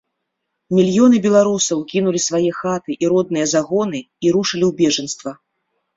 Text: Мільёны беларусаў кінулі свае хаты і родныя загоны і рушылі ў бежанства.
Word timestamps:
Мільёны 0.77 1.19
беларусаў 1.25 1.83
кінулі 1.93 2.19
свае 2.27 2.49
хаты 2.61 2.91
і 3.05 3.11
родныя 3.15 3.45
загоны 3.55 4.01
і 4.03 4.27
рушылі 4.37 4.65
ў 4.69 4.79
бежанства. 4.81 5.31